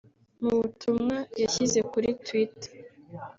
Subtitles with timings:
[0.41, 2.71] Mu butumwa yashyize kuri Twitter